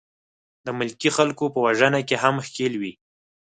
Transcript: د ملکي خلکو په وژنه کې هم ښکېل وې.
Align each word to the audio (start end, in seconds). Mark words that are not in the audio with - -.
د 0.65 0.67
ملکي 0.79 1.09
خلکو 1.17 1.43
په 1.53 1.59
وژنه 1.65 1.99
کې 2.07 2.15
هم 2.23 2.35
ښکېل 2.45 2.73
وې. 2.81 2.93